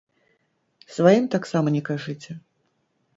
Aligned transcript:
Сваім 0.95 1.25
таксама 1.35 1.67
не 1.75 1.83
кажыце. 1.91 2.31